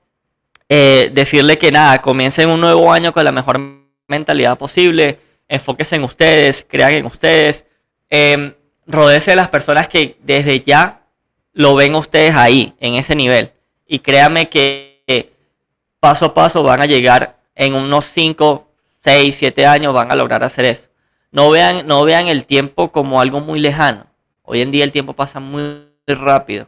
[0.68, 3.62] eh, decirle que nada, comiencen un nuevo año con la mejor
[4.10, 7.64] mentalidad posible, enfóquense en ustedes, crean en ustedes,
[8.10, 11.04] eh, de las personas que desde ya
[11.54, 13.54] lo ven ustedes ahí, en ese nivel.
[13.88, 15.32] Y créanme que
[16.01, 18.68] paso a paso van a llegar en unos 5,
[19.01, 20.89] 6, 7 años, van a lograr hacer eso.
[21.32, 24.08] No vean, no vean el tiempo como algo muy lejano.
[24.41, 26.68] Hoy en día el tiempo pasa muy rápido.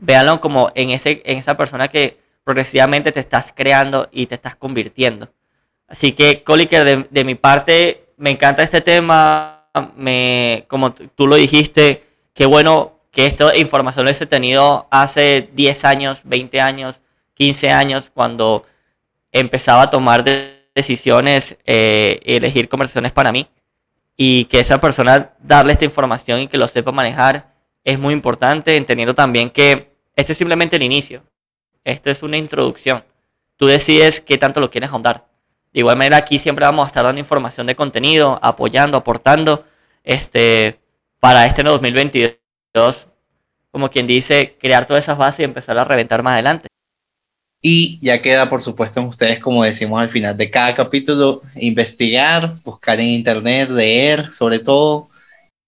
[0.00, 4.56] Véanlo como en, ese, en esa persona que progresivamente te estás creando y te estás
[4.56, 5.32] convirtiendo.
[5.86, 9.68] Así que, Coliker, de, mi parte, me encanta este tema.
[9.96, 15.84] Me, como tú lo dijiste, qué bueno que esta información lo he tenido hace 10
[15.84, 17.02] años, 20 años,
[17.34, 18.64] 15 años, cuando
[19.32, 20.24] empezaba a tomar
[20.74, 23.48] decisiones, eh, elegir conversaciones para mí.
[24.16, 27.52] Y que esa persona darle esta información y que lo sepa manejar
[27.84, 29.89] es muy importante, entendiendo también que
[30.20, 31.22] este es simplemente el inicio.
[31.84, 33.04] Esto es una introducción.
[33.56, 35.26] Tú decides qué tanto lo quieres ahondar.
[35.72, 39.64] De igual manera, aquí siempre vamos a estar dando información de contenido, apoyando, aportando
[40.04, 40.80] este,
[41.20, 43.08] para este 2022
[43.70, 46.68] como quien dice, crear todas esas bases y empezar a reventar más adelante.
[47.62, 52.54] Y ya queda, por supuesto, en ustedes, como decimos al final de cada capítulo, investigar,
[52.64, 55.08] buscar en internet, leer sobre todo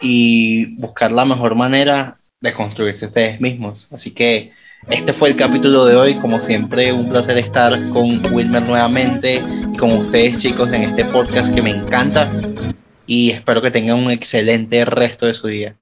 [0.00, 3.88] y buscar la mejor manera de construirse ustedes mismos.
[3.90, 4.52] Así que
[4.90, 6.16] este fue el capítulo de hoy.
[6.16, 9.40] Como siempre, un placer estar con Wilmer nuevamente
[9.72, 12.30] y con ustedes, chicos, en este podcast que me encanta.
[13.06, 15.76] Y espero que tengan un excelente resto de su día.